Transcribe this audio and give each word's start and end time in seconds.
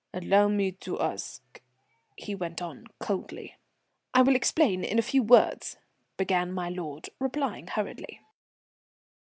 "Allow 0.15 0.47
me 0.47 0.71
to 0.71 0.99
ask" 0.99 1.61
he 2.17 2.33
went 2.33 2.59
on 2.59 2.87
coldly. 2.97 3.57
"I 4.15 4.23
will 4.23 4.35
explain 4.35 4.83
in 4.83 4.97
a 4.97 5.03
few 5.03 5.21
words," 5.21 5.77
began 6.17 6.51
my 6.51 6.69
lord, 6.69 7.11
replying 7.19 7.67
hurriedly. 7.67 8.19